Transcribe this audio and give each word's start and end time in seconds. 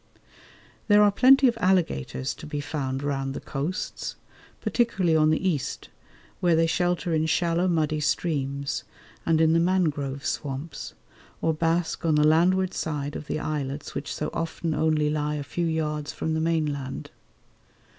There 0.87 1.03
are 1.03 1.11
plenty 1.11 1.47
of 1.47 1.59
alligators 1.61 2.33
to 2.33 2.47
be 2.47 2.59
found 2.59 3.03
round 3.03 3.35
the 3.35 3.39
coasts, 3.39 4.15
particularly 4.59 5.15
on 5.15 5.29
the 5.29 5.47
east, 5.47 5.89
where 6.39 6.55
they 6.55 6.65
shelter 6.65 7.13
in 7.13 7.27
shallow 7.27 7.67
muddy 7.67 7.99
streams 7.99 8.83
and 9.27 9.39
in 9.39 9.53
the 9.53 9.59
mangrove 9.59 10.25
swamps, 10.25 10.95
or 11.39 11.53
bask 11.53 12.03
on 12.03 12.15
the 12.15 12.25
landward 12.25 12.73
side 12.73 13.15
of 13.15 13.27
the 13.27 13.39
islets 13.39 13.93
which 13.93 14.11
so 14.11 14.31
often 14.33 14.73
only 14.73 15.11
lie 15.11 15.35
a 15.35 15.43
few 15.43 15.67
yards 15.67 16.11
from 16.11 16.33
the 16.33 16.41
mainland. 16.41 17.11